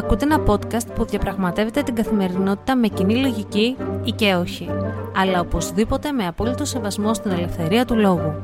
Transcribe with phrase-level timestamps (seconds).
[0.00, 4.68] Ακούτε ένα podcast που διαπραγματεύεται την καθημερινότητα με κοινή λογική ή και όχι,
[5.16, 8.34] αλλά οπωσδήποτε με απόλυτο σεβασμό στην ελευθερία του λόγου.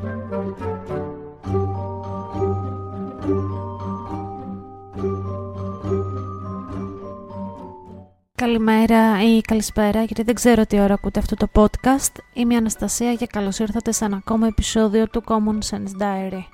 [8.34, 12.12] Καλημέρα ή καλησπέρα, γιατί δεν ξέρω τι ώρα ακούτε αυτό το podcast.
[12.34, 16.44] Είμαι η Αναστασία και καλώς ήρθατε σε ένα ακόμα επεισόδιο του Common Sense Diary.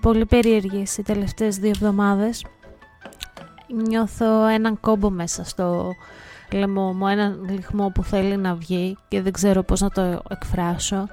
[0.00, 2.44] Πολύ περίεργες οι τελευταίες δύο εβδομάδες.
[3.86, 5.94] Νιώθω έναν κόμπο μέσα στο
[6.52, 11.08] λαιμό μου, έναν λιχμό που θέλει να βγει και δεν ξέρω πώς να το εκφράσω.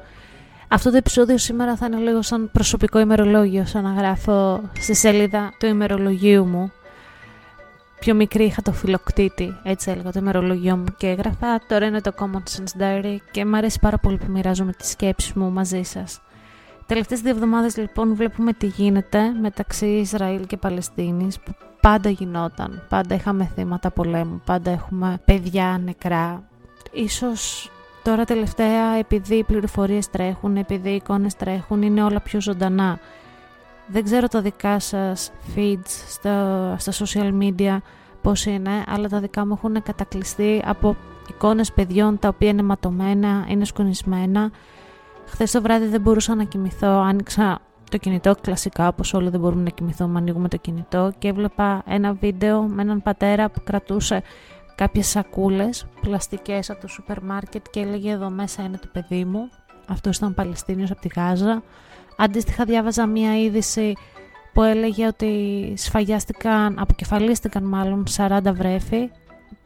[0.68, 5.54] Αυτό το επεισόδιο σήμερα θα είναι λίγο σαν προσωπικό ημερολόγιο, σαν να γράφω στη σελίδα
[5.60, 6.72] του ημερολογίου μου
[8.06, 11.60] πιο μικρή είχα το φιλοκτήτη, έτσι έλεγα το ημερολογιό μου και έγραφα.
[11.68, 15.34] Τώρα είναι το Common Sense Diary και μου αρέσει πάρα πολύ που μοιράζομαι τις σκέψεις
[15.34, 16.22] μου μαζί σας.
[16.88, 23.16] Τελευταίες δύο εβδομάδες λοιπόν βλέπουμε τι γίνεται μεταξύ Ισραήλ και Παλαιστίνης που πάντα γινόταν, πάντα
[23.16, 26.44] είχαμε θύματα πολέμου, πάντα έχουμε παιδιά νεκρά.
[26.92, 27.72] Ίσως
[28.04, 33.00] τώρα τελευταία επειδή οι πληροφορίες τρέχουν, επειδή οι εικόνες τρέχουν, είναι όλα πιο ζωντανά.
[33.88, 37.78] Δεν ξέρω τα δικά σας feeds στα, στα social media
[38.22, 40.96] πώς είναι, αλλά τα δικά μου έχουν κατακλειστεί από
[41.30, 44.52] εικόνες παιδιών τα οποία είναι ματωμένα, είναι σκονισμένα.
[45.26, 47.60] Χθες το βράδυ δεν μπορούσα να κοιμηθώ, άνοιξα
[47.92, 52.14] το κινητό κλασικά όπως όλοι δεν μπορούμε να κοιμηθούμε ανοίγουμε το κινητό και έβλεπα ένα
[52.14, 54.24] βίντεο με έναν πατέρα που κρατούσε
[54.76, 59.50] κάποιες σακούλες πλαστικές από το σούπερ μάρκετ και έλεγε εδώ μέσα είναι το παιδί μου.
[59.88, 61.64] Αυτό ήταν Παλαιστίνιος από τη Γάζα
[62.18, 63.94] Αντίστοιχα διάβαζα μία είδηση
[64.54, 69.10] που έλεγε ότι σφαγιάστηκαν, αποκεφαλίστηκαν μάλλον 40 βρέφη.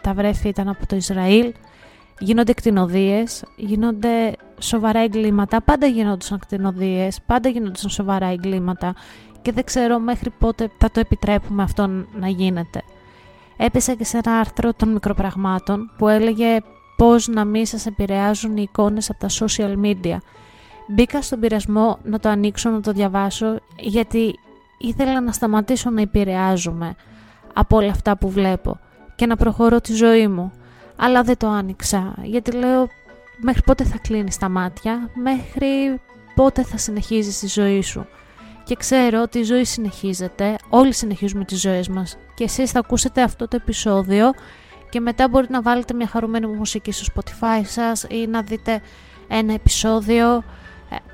[0.01, 1.53] Τα βρέφη ήταν από το Ισραήλ.
[2.19, 5.61] Γίνονται κτηνοδίες, γίνονται σοβαρά εγκλήματα.
[5.61, 8.95] Πάντα γίνονταν κτηνοδίες, πάντα γίνονταν σοβαρά εγκλήματα
[9.41, 11.87] και δεν ξέρω μέχρι πότε θα το επιτρέπουμε αυτό
[12.19, 12.81] να γίνεται.
[13.57, 16.57] Έπεσα και σε ένα άρθρο των μικροπραγμάτων που έλεγε
[16.97, 20.17] πώς να μην σας επηρεάζουν οι εικόνες από τα social media
[20.91, 24.39] Μπήκα στον πειρασμό να το ανοίξω, να το διαβάσω, γιατί
[24.77, 26.95] ήθελα να σταματήσω να επηρεάζομαι
[27.53, 28.79] από όλα αυτά που βλέπω
[29.15, 30.51] και να προχωρώ τη ζωή μου.
[30.99, 32.87] Αλλά δεν το άνοιξα, γιατί λέω
[33.37, 36.01] μέχρι πότε θα κλείνεις τα μάτια, μέχρι
[36.35, 38.07] πότε θα συνεχίζεις τη ζωή σου.
[38.63, 43.21] Και ξέρω ότι η ζωή συνεχίζεται, όλοι συνεχίζουμε τις ζωές μας και εσείς θα ακούσετε
[43.21, 44.31] αυτό το επεισόδιο
[44.89, 48.81] και μετά μπορείτε να βάλετε μια χαρούμενη μουσική στο Spotify σας ή να δείτε
[49.27, 50.43] ένα επεισόδιο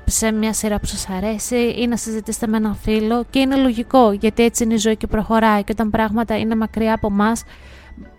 [0.04, 4.12] σε μια σειρά που σας αρέσει ή να συζητήσετε με έναν φίλο και είναι λογικό
[4.12, 7.42] γιατί έτσι είναι η ζωή και προχωράει και όταν πράγματα είναι μακριά από εμάς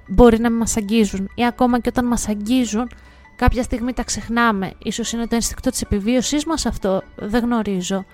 [0.07, 2.89] μπορεί να μας αγγίζουν ή ακόμα και όταν μας αγγίζουν
[3.35, 4.71] κάποια στιγμή τα ξεχνάμε.
[4.77, 8.05] Ίσως είναι το ένστικτο της επιβίωσής μας αυτό, δεν γνωρίζω.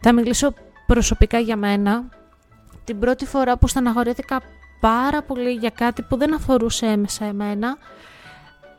[0.00, 0.54] Θα μιλήσω
[0.86, 2.08] προσωπικά για μένα.
[2.84, 4.40] Την πρώτη φορά που στεναχωρήθηκα
[4.80, 7.76] πάρα πολύ για κάτι που δεν αφορούσε έμεσα εμένα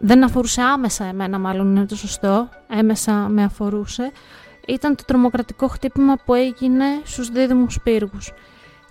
[0.06, 4.12] δεν αφορούσε άμεσα εμένα μάλλον είναι το σωστό, έμεσα με αφορούσε,
[4.68, 8.34] ήταν το τρομοκρατικό χτύπημα που έγινε στους δίδυμους πύργους.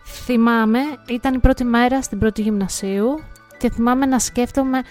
[0.04, 0.78] Θυμάμαι,
[1.08, 3.22] ήταν η πρώτη μέρα στην πρώτη γυμνασίου
[3.58, 4.82] και θυμάμαι να σκέφτομαι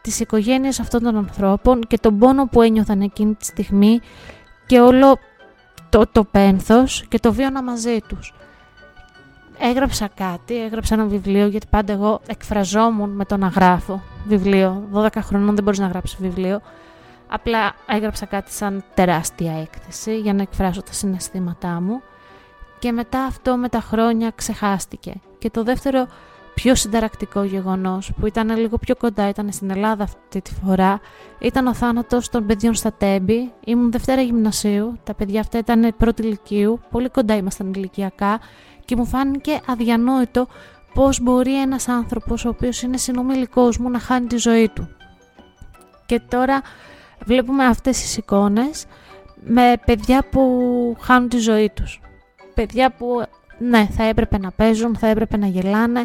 [0.00, 4.00] τις οικογένειες αυτών των ανθρώπων και τον πόνο που ένιωθαν εκείνη τη στιγμή
[4.66, 5.18] και όλο
[5.88, 8.34] το, το πένθος και το βίωνα μαζί τους.
[9.58, 14.88] Έγραψα κάτι, έγραψα ένα βιβλίο γιατί πάντα εγώ εκφραζόμουν με το να γράφω βιβλίο.
[14.92, 16.60] 12 χρονών δεν μπορείς να γράψεις βιβλίο.
[17.28, 22.02] Απλά έγραψα κάτι σαν τεράστια έκθεση για να εκφράσω τα συναισθήματά μου
[22.78, 25.12] και μετά αυτό με τα χρόνια ξεχάστηκε.
[25.38, 26.06] Και το δεύτερο
[26.54, 31.00] πιο συνταρακτικό γεγονός που ήταν λίγο πιο κοντά, ήταν στην Ελλάδα αυτή τη φορά,
[31.38, 33.52] ήταν ο θάνατος των παιδιών στα Τέμπη.
[33.64, 38.40] Ήμουν Δευτέρα Γυμνασίου, τα παιδιά αυτά ήταν πρώτη ηλικίου, πολύ κοντά ήμασταν ηλικιακά
[38.84, 40.46] και μου φάνηκε αδιανόητο
[40.94, 44.88] πώς μπορεί ένας άνθρωπος ο οποίος είναι συνομιλικός μου να χάνει τη ζωή του.
[46.06, 46.62] Και τώρα
[47.24, 48.86] βλέπουμε αυτές τις εικόνες
[49.40, 50.42] με παιδιά που
[51.00, 52.00] χάνουν τη ζωή τους.
[52.54, 53.06] Παιδιά που
[53.58, 56.04] ναι, θα έπρεπε να παίζουν, θα έπρεπε να γελάνε,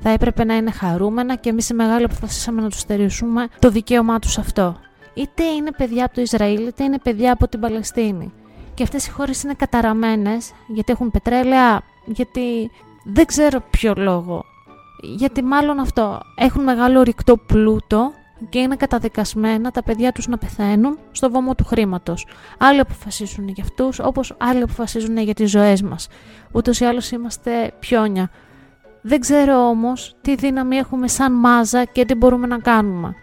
[0.00, 4.18] θα έπρεπε να είναι χαρούμενα και εμείς οι μεγάλοι αποφασίσαμε να τους στερήσουμε το δικαίωμά
[4.18, 4.76] τους αυτό.
[5.14, 8.32] Είτε είναι παιδιά από το Ισραήλ, είτε είναι παιδιά από την Παλαιστίνη.
[8.74, 12.70] Και αυτές οι χώρες είναι καταραμένες γιατί έχουν πετρέλαια, γιατί
[13.04, 14.44] δεν ξέρω ποιο λόγο.
[15.00, 18.12] Γιατί μάλλον αυτό, έχουν μεγάλο ρηκτό πλούτο
[18.48, 22.26] και είναι καταδικασμένα τα παιδιά τους να πεθαίνουν στο βωμό του χρήματος.
[22.58, 26.08] Άλλοι αποφασίζουν για αυτούς, όπως άλλοι αποφασίζουν για τις ζωές μας.
[26.52, 28.30] Ούτως ή άλλως είμαστε πιόνια.
[29.02, 33.14] Δεν ξέρω όμως τι δύναμη έχουμε σαν μάζα και τι μπορούμε να κάνουμε.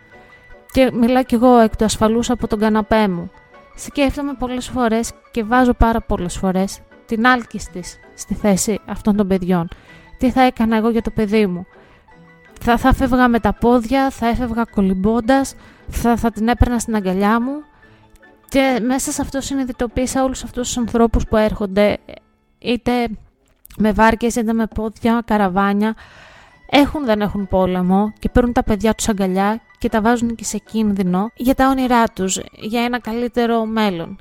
[0.72, 3.32] Και μιλάω κι εγώ εκ του ασφαλούς από τον καναπέ μου.
[3.76, 6.80] Σκέφτομαι πολλές φορές και βάζω πάρα πολλές φορές
[7.16, 7.70] την άλκης
[8.16, 9.68] στη θέση αυτών των παιδιών.
[10.18, 11.66] Τι θα έκανα εγώ για το παιδί μου;
[12.62, 15.56] θα, θα φεύγα με τα πόδια, θα έφευγα κολυμπώντας,
[15.88, 17.64] θα, θα την έπαιρνα στην αγκαλιά μου
[18.50, 21.98] και μέσα σε αυτό συνειδητοποίησα όλους αυτούς τους ανθρώπους που έρχονται
[22.60, 22.92] είτε
[23.78, 25.96] με βάρκες είτε με πόδια, καραβάνια
[26.70, 30.58] έχουν δεν έχουν πόλεμο και παίρνουν τα παιδιά τους αγκαλιά και τα βάζουν και σε
[30.58, 34.18] κίνδυνο για τα όνειρά τους, για ένα καλύτερο μέλλον.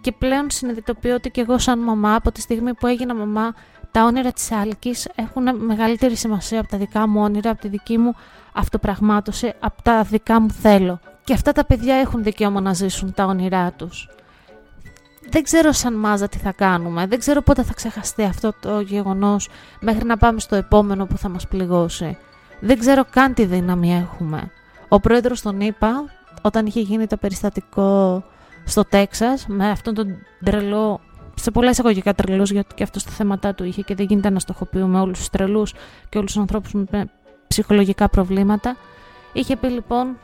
[0.00, 3.54] Και πλέον συνειδητοποιώ ότι και εγώ σαν μαμά από τη στιγμή που έγινα μαμά
[3.90, 7.98] τα όνειρα της Άλκης έχουν μεγαλύτερη σημασία από τα δικά μου όνειρα, από τη δική
[7.98, 8.14] μου
[8.52, 11.00] αυτοπραγμάτωση, από τα δικά μου θέλω.
[11.24, 14.08] Και αυτά τα παιδιά έχουν δικαίωμα να ζήσουν τα όνειρά τους.
[15.30, 19.48] Δεν ξέρω σαν μάζα τι θα κάνουμε, δεν ξέρω πότε θα ξεχαστεί αυτό το γεγονός
[19.80, 22.18] μέχρι να πάμε στο επόμενο που θα μας πληγώσει.
[22.60, 24.50] Δεν ξέρω καν τι δύναμη έχουμε.
[24.88, 26.04] Ο πρόεδρος τον είπα
[26.42, 28.24] όταν είχε γίνει το περιστατικό
[28.68, 30.06] στο Τέξας με αυτόν τον
[30.44, 31.00] τρελό
[31.34, 34.38] σε πολλά εισαγωγικά τρελούς, γιατί και αυτός στα θέματα του είχε και δεν γίνεται να
[34.38, 35.74] στοχοποιούμε όλους τους τρελούς
[36.08, 37.10] και όλους τους ανθρώπους με
[37.48, 38.76] ψυχολογικά προβλήματα.
[39.32, 40.16] Είχε πει λοιπόν,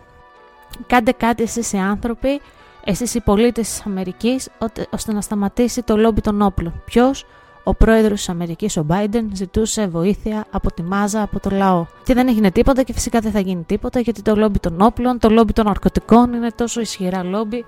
[0.87, 2.41] κάντε κάτι εσείς οι άνθρωποι,
[2.85, 4.49] εσείς οι πολίτες της Αμερικής,
[4.91, 6.83] ώστε να σταματήσει το λόμπι των όπλων.
[6.85, 7.27] Ποιος,
[7.65, 11.87] ο πρόεδρος της Αμερικής, ο Biden, ζητούσε βοήθεια από τη μάζα, από το λαό.
[12.05, 15.19] Και δεν έγινε τίποτα και φυσικά δεν θα γίνει τίποτα γιατί το λόμπι των όπλων,
[15.19, 17.65] το λόμπι των ναρκωτικών είναι τόσο ισχυρά λόμπι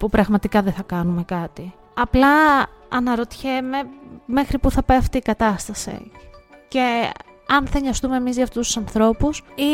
[0.00, 1.74] που πραγματικά δεν θα κάνουμε κάτι.
[1.94, 2.28] Απλά
[2.88, 3.78] αναρωτιέμαι
[4.26, 6.10] μέχρι που θα πάει αυτή η κατάσταση.
[6.68, 7.10] Και
[7.48, 9.72] αν θα νοιαστούμε εμείς για αυτούς τους ανθρώπους ή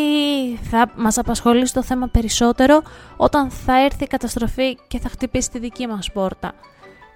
[0.56, 2.82] θα μας απασχολήσει το θέμα περισσότερο
[3.16, 6.52] όταν θα έρθει η καταστροφή και θα χτυπήσει τη δική μας πόρτα.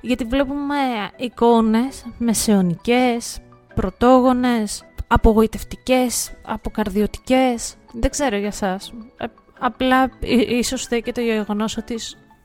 [0.00, 0.76] Γιατί βλέπουμε
[1.16, 3.38] εικόνες μεσαιωνικές,
[3.74, 7.74] πρωτόγονες, απογοητευτικές, αποκαρδιωτικές.
[7.92, 8.92] Δεν ξέρω για σας.
[9.16, 9.24] Ε,
[9.58, 10.10] απλά
[10.48, 11.94] ίσως και το γεγονός ότι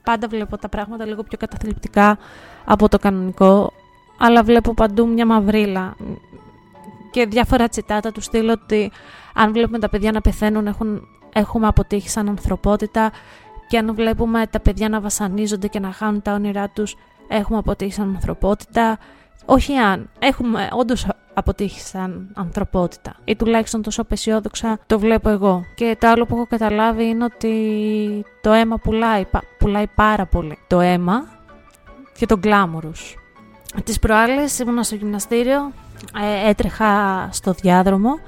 [0.06, 2.18] πάντα βλέπω τα πράγματα λίγο πιο καταθλιπτικά
[2.64, 3.72] από το κανονικό,
[4.18, 5.96] αλλά βλέπω παντού μια μαυρίλα
[7.10, 8.92] και διάφορα τσιτάτα τους στείλω ότι
[9.34, 13.10] αν βλέπουμε τα παιδιά να πεθαίνουν έχουν, έχουμε αποτύχει σαν ανθρωπότητα
[13.68, 16.96] και αν βλέπουμε τα παιδιά να βασανίζονται και να χάνουν τα όνειρά τους
[17.28, 18.98] έχουμε αποτύχει σαν ανθρωπότητα.
[19.44, 25.64] Όχι αν, έχουμε όντως αποτύχει σαν ανθρωπότητα ή τουλάχιστον τόσο απεσιόδοξα το βλέπω εγώ.
[25.74, 27.54] Και το άλλο που έχω καταλάβει είναι ότι
[28.40, 29.26] το αίμα πουλάει,
[29.58, 30.58] πουλάει πάρα πολύ.
[30.66, 31.24] Το αίμα
[32.18, 33.14] και τον γκλάμουρους.
[33.84, 35.72] Τις προάλλες ήμουνα στο γυμναστήριο,
[36.22, 38.18] ε, έτρεχα στο διάδρομο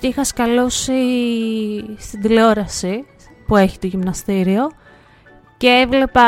[0.00, 0.94] και είχα σκαλώσει
[1.98, 3.04] στην τηλεόραση
[3.46, 4.70] που έχει το γυμναστήριο
[5.60, 6.22] και έβλεπα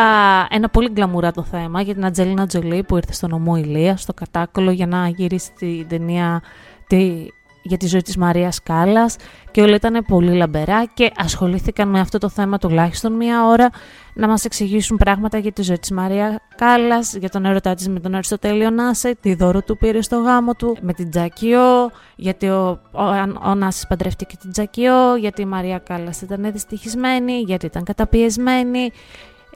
[0.50, 0.92] ένα πολύ
[1.34, 5.08] το θέμα για την Ατζελίνα Τζολί που ήρθε στο νομό Ηλίας, στο κατάκολο για να
[5.08, 6.42] γυρίσει την ταινία
[6.86, 7.26] τη,
[7.62, 9.16] για τη ζωή της Μαρίας Κάλλας
[9.50, 13.70] και όλα ήταν πολύ λαμπερά και ασχολήθηκαν με αυτό το θέμα τουλάχιστον μία ώρα
[14.14, 18.00] να μας εξηγήσουν πράγματα για τη ζωή της Μαρία Κάλλας, για τον έρωτά της με
[18.00, 22.80] τον Αριστοτέλειο Νάσε, τη δώρο του πήρε στο γάμο του, με την Τζακιό, γιατί ο,
[22.92, 23.02] ο,
[23.50, 28.90] ο Νάσης παντρεύτηκε την Τζακιό, γιατί η Μαρία Κάλλας ήταν δυστυχισμένη, γιατί ήταν καταπιεσμένη,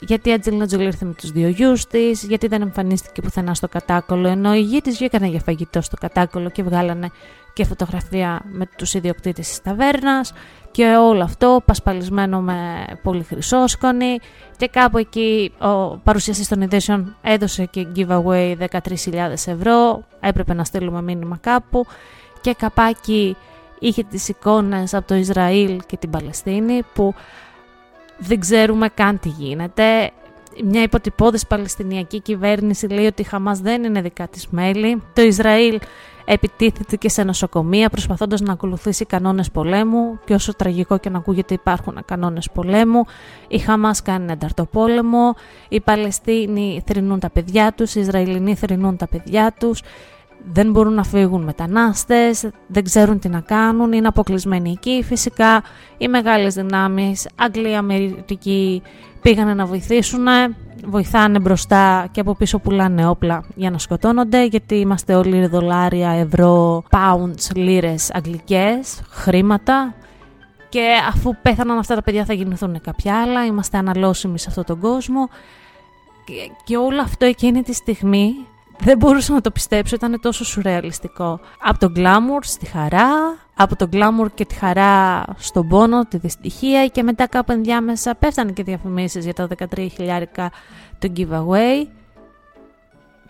[0.00, 3.68] γιατί η Ατζελίνα Τζολί ήρθε με τους δύο γιους της, γιατί δεν εμφανίστηκε πουθενά στο
[3.68, 7.10] κατάκολο, ενώ οι γη της βγήκαν για φαγητό στο κατάκολο και βγάλανε
[7.52, 10.32] και φωτογραφία με τους ιδιοκτήτες της ταβέρνας
[10.70, 14.18] και όλο αυτό πασπαλισμένο με πολύ χρυσόσκονη.
[14.56, 18.68] Και κάπου εκεί ο παρουσιαστής των ειδήσεων έδωσε και giveaway 13.000
[19.46, 21.86] ευρώ, έπρεπε να στείλουμε μήνυμα κάπου
[22.40, 23.36] και καπάκι
[23.78, 27.14] είχε τις εικόνες από το Ισραήλ και την Παλαιστίνη που
[28.18, 30.10] δεν ξέρουμε καν τι γίνεται.
[30.64, 35.02] Μια υποτυπώδης Παλαιστινιακή κυβέρνηση λέει ότι η Χαμάς δεν είναι δικά της μέλη.
[35.12, 35.78] Το Ισραήλ
[36.24, 41.54] επιτίθεται και σε νοσοκομεία προσπαθώντας να ακολουθήσει κανόνες πολέμου και όσο τραγικό και να ακούγεται
[41.54, 43.04] υπάρχουν κανόνες πολέμου.
[43.48, 45.34] Η Χαμάς κάνει ενταρτοπόλεμο,
[45.68, 49.82] οι Παλαιστίνοι θρυνούν τα παιδιά τους, οι Ισραηλινοί θρυνούν τα παιδιά τους,
[50.52, 55.02] δεν μπορούν να φύγουν μετανάστες, δεν ξέρουν τι να κάνουν, είναι αποκλεισμένοι εκεί.
[55.06, 55.62] Φυσικά
[55.98, 58.82] οι μεγάλες δυνάμεις, Αγγλία, Αμερική
[59.22, 60.26] πήγανε να βοηθήσουν,
[60.84, 66.84] βοηθάνε μπροστά και από πίσω πουλάνε όπλα για να σκοτώνονται γιατί είμαστε όλοι δολάρια, ευρώ,
[66.90, 69.94] pounds, λίρες αγγλικές, χρήματα
[70.68, 74.80] και αφού πέθαναν αυτά τα παιδιά θα γεννηθούν κάποια άλλα, είμαστε αναλώσιμοι σε αυτόν τον
[74.80, 75.28] κόσμο
[76.24, 76.32] και,
[76.64, 78.34] και όλο αυτό εκείνη τη στιγμή
[78.80, 81.40] δεν μπορούσα να το πιστέψω, ήταν τόσο σουρεαλιστικό.
[81.60, 83.08] Από τον γκλάμουρ στη χαρά,
[83.54, 88.52] από τον γκλάμουρ και τη χαρά στον πόνο, τη δυστυχία και μετά κάπου ενδιάμεσα πέφτανε
[88.52, 90.50] και διαφημίσεις για τα 13 χιλιάρικα
[90.98, 91.86] του giveaway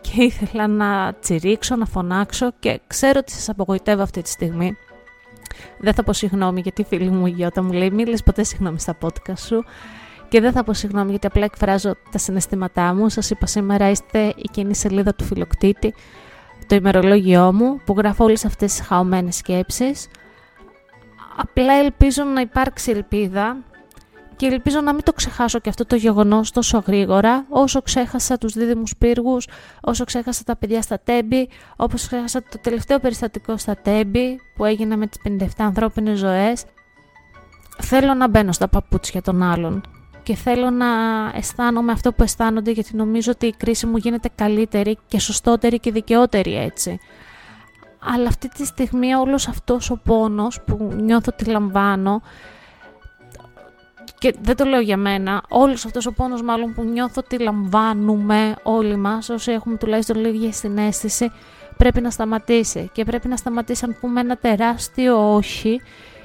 [0.00, 4.76] και ήθελα να τσιρίξω, να φωνάξω και ξέρω ότι σας απογοητεύω αυτή τη στιγμή.
[5.78, 8.80] Δεν θα πω συγγνώμη γιατί η φίλη μου η Γιώτα μου λέει μίλες ποτέ συγγνώμη
[8.80, 9.64] στα podcast σου
[10.28, 13.08] και δεν θα πω συγγνώμη γιατί απλά εκφράζω τα συναισθήματά μου.
[13.08, 15.94] Σας είπα σήμερα είστε η κοινή σελίδα του φιλοκτήτη,
[16.66, 20.08] το ημερολόγιό μου που γράφω όλες αυτές τις χαωμένες σκέψεις.
[21.36, 23.56] Απλά ελπίζω να υπάρξει ελπίδα
[24.36, 28.52] και ελπίζω να μην το ξεχάσω και αυτό το γεγονός τόσο γρήγορα όσο ξέχασα τους
[28.52, 29.48] δίδυμους πύργους,
[29.80, 34.96] όσο ξέχασα τα παιδιά στα τέμπη, όπως ξέχασα το τελευταίο περιστατικό στα τέμπη που έγινε
[34.96, 36.64] με τις 57 ανθρώπινες ζωές.
[37.78, 39.95] Θέλω να μπαίνω στα παπούτσια των άλλων
[40.26, 40.86] και θέλω να
[41.34, 45.92] αισθάνομαι αυτό που αισθάνονται γιατί νομίζω ότι η κρίση μου γίνεται καλύτερη και σωστότερη και
[45.92, 46.98] δικαιότερη έτσι.
[47.98, 52.22] Αλλά αυτή τη στιγμή όλος αυτός ο πόνος που νιώθω ότι λαμβάνω
[54.18, 58.56] και δεν το λέω για μένα, όλος αυτός ο πόνος μάλλον που νιώθω ότι λαμβάνουμε
[58.62, 61.32] όλοι μας, όσοι έχουμε τουλάχιστον λίγη συνέστηση,
[61.76, 62.90] πρέπει να σταματήσει.
[62.92, 65.80] Και πρέπει να σταματήσει αν πούμε ένα τεράστιο όχι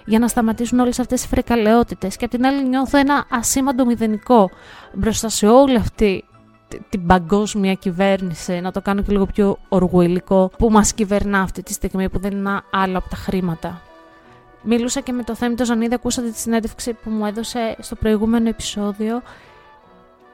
[0.06, 2.18] για να σταματήσουν όλες αυτές οι φρικαλαιότητες.
[2.18, 4.50] Και απ' την άλλη νιώθω ένα ασήμαντο μηδενικό
[4.94, 6.24] μπροστά σε όλη αυτή
[6.90, 11.74] την παγκόσμια κυβέρνηση, να το κάνω και λίγο πιο οργουελικό, που μας κυβερνά αυτή τη
[11.74, 13.82] στιγμή, που δεν είναι άλλο από τα χρήματα.
[14.64, 18.50] Μίλουσα και με το θέμα του Ζανίδη, ακούσατε τη συνέντευξη που μου έδωσε στο προηγούμενο
[18.50, 19.22] επεισόδιο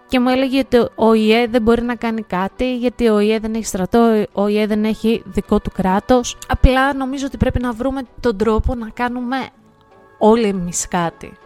[0.08, 3.54] και μου έλεγε ότι ο ΙΕ δεν μπορεί να κάνει κάτι γιατί ο ΙΕ δεν
[3.54, 6.38] έχει στρατό, ο ΙΕ δεν έχει δικό του κράτος.
[6.48, 9.38] Απλά νομίζω ότι πρέπει να βρούμε τον τρόπο να κάνουμε
[10.18, 11.38] όλοι εμείς κάτι.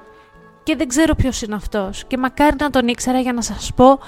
[0.64, 2.04] Και δεν ξέρω ποιος είναι αυτός.
[2.08, 4.00] Και μακάρι να τον ήξερα για να σας πω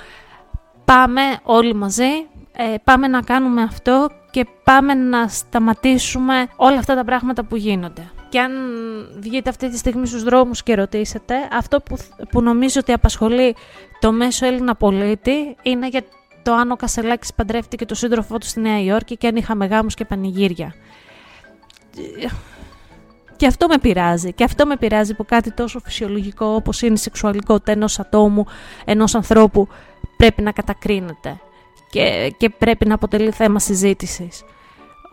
[0.86, 7.04] πάμε όλοι μαζί, ε, πάμε να κάνουμε αυτό και πάμε να σταματήσουμε όλα αυτά τα
[7.04, 8.12] πράγματα που γίνονται.
[8.30, 8.52] Και αν
[9.20, 11.98] βγείτε αυτή τη στιγμή στους δρόμους και ρωτήσετε, αυτό που,
[12.30, 13.56] που νομίζω ότι απασχολεί
[14.00, 16.04] το μέσο Έλληνα πολίτη είναι για
[16.44, 19.94] το αν ο Κασελάκης παντρεύτηκε το σύντροφό του στη Νέα Υόρκη και αν είχαμε γάμους
[19.94, 20.74] και πανηγύρια.
[23.44, 24.34] Και αυτό με πειράζει.
[24.34, 28.46] Και αυτό με πειράζει που κάτι τόσο φυσιολογικό όπως είναι η σεξουαλικότητα ενός ατόμου,
[28.86, 29.68] ενός ανθρώπου
[30.18, 31.40] πρέπει να κατακρίνεται
[31.90, 34.44] και, και πρέπει να αποτελεί θέμα συζήτησης.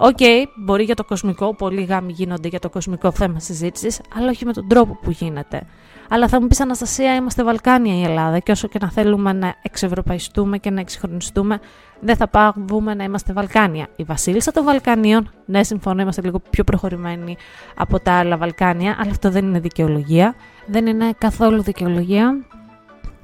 [0.03, 4.29] OK, okay, μπορεί για το κοσμικό, πολλοί γάμοι γίνονται για το κοσμικό θέμα συζήτησης, αλλά
[4.29, 5.67] όχι με τον τρόπο που γίνεται.
[6.09, 9.55] Αλλά θα μου πεις Αναστασία, είμαστε Βαλκάνια η Ελλάδα και όσο και να θέλουμε να
[9.63, 11.61] εξευρωπαϊστούμε και να εξυγχρονιστούμε,
[12.01, 13.89] δεν θα πάψουμε να είμαστε Βαλκάνια.
[13.97, 17.37] Η Βασίλισσα των Βαλκανίων, ναι, συμφωνώ, είμαστε λίγο πιο προχωρημένοι
[17.77, 20.35] από τα άλλα Βαλκάνια, αλλά αυτό δεν είναι δικαιολογία.
[20.67, 22.47] Δεν είναι καθόλου δικαιολογία.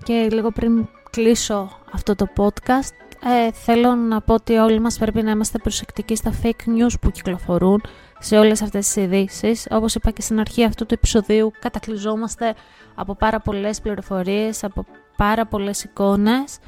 [0.02, 5.23] Και λίγο πριν κλείσω αυτό το podcast, ε, θέλω να πω ότι όλοι μας πρέπει
[5.23, 7.82] να είμαστε προσεκτικοί στα fake news που κυκλοφορούν
[8.18, 9.66] σε όλες αυτές τις ειδήσεις.
[9.70, 12.54] Όπως είπα και στην αρχή αυτού του επεισοδίου, κατακλυζόμαστε
[12.94, 16.58] από πάρα πολλές πληροφορίες, από πάρα πολλές εικόνες.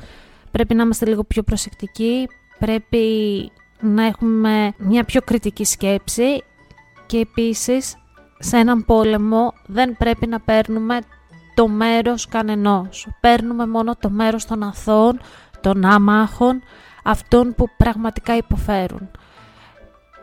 [0.51, 2.29] Πρέπει να είμαστε λίγο πιο προσεκτικοί,
[2.59, 3.07] πρέπει
[3.81, 6.43] να έχουμε μια πιο κριτική σκέψη
[7.07, 7.97] και επίσης
[8.39, 10.99] σε έναν πόλεμο δεν πρέπει να παίρνουμε
[11.55, 13.09] το μέρος κανενός.
[13.21, 15.21] Παίρνουμε μόνο το μέρος των αθώων,
[15.61, 16.63] των άμαχων,
[17.05, 19.11] αυτών που πραγματικά υποφέρουν.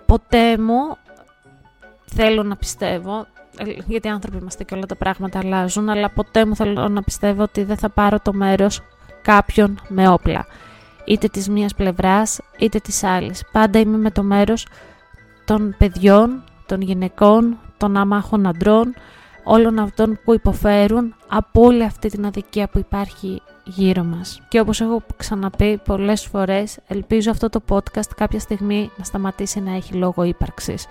[0.06, 0.98] Ποτέ μου
[2.06, 3.25] θέλω να πιστεύω,
[3.86, 7.63] γιατί άνθρωποι είμαστε και όλα τα πράγματα αλλάζουν, αλλά ποτέ μου θέλω να πιστεύω ότι
[7.63, 8.82] δεν θα πάρω το μέρος
[9.22, 10.46] κάποιον με όπλα.
[11.06, 13.44] Είτε της μίας πλευράς, είτε της άλλης.
[13.51, 14.68] Πάντα είμαι με το μέρος
[15.46, 18.94] των παιδιών, των γυναικών, των άμαχων αντρών,
[19.44, 24.42] όλων αυτών που υποφέρουν από όλη αυτή την αδικία που υπάρχει γύρω μας.
[24.48, 29.76] Και όπως έχω ξαναπεί πολλές φορές, ελπίζω αυτό το podcast κάποια στιγμή να σταματήσει να
[29.76, 30.86] έχει λόγο ύπαρξης.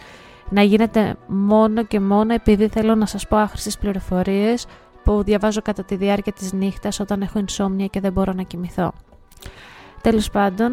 [0.49, 4.67] Να γίνεται μόνο και μόνο επειδή θέλω να σας πω άχρηστες πληροφορίες
[5.05, 8.93] που διαβάζω κατά τη διάρκεια της νύχτας όταν έχω insomnia και δεν μπορώ να κοιμηθώ.
[10.01, 10.73] Τέλος πάντων,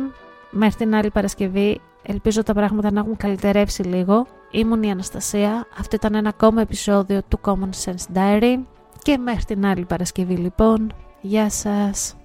[0.52, 4.26] μέχρι την άλλη Παρασκευή ελπίζω τα πράγματα να έχουν καλυτερεύσει λίγο.
[4.52, 8.58] Ήμουν η Αναστασία, αυτό ήταν ένα ακόμα επεισόδιο του Common Sense Diary
[9.02, 12.16] και μέχρι την άλλη Παρασκευή λοιπόν, γεια σας!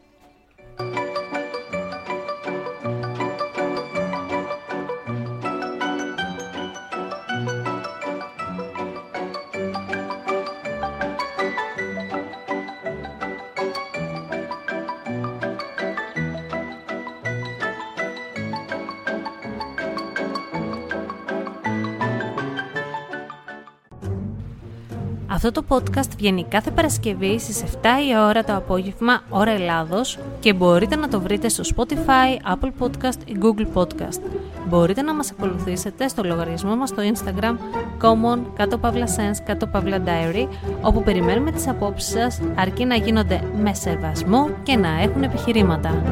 [25.36, 27.66] Αυτό το podcast βγαίνει κάθε Παρασκευή στις 7
[28.08, 33.18] η ώρα το απόγευμα, ώρα Ελλάδος και μπορείτε να το βρείτε στο Spotify, Apple Podcast
[33.24, 34.20] ή Google Podcast.
[34.68, 37.56] Μπορείτε να μας ακολουθήσετε στο λογαριασμό μας στο Instagram
[38.02, 40.48] common κάτω παύλα sense κάτω παύλα diary
[40.80, 46.02] όπου περιμένουμε τις απόψεις σας αρκεί να γίνονται με σεβασμό και να έχουν επιχειρήματα.